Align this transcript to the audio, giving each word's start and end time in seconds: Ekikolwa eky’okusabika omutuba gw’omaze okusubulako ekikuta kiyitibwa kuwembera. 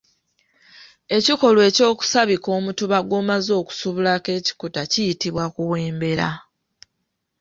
Ekikolwa 1.17 1.63
eky’okusabika 1.69 2.49
omutuba 2.57 2.97
gw’omaze 3.07 3.51
okusubulako 3.61 4.29
ekikuta 4.39 4.81
kiyitibwa 4.91 5.45
kuwembera. 5.53 6.29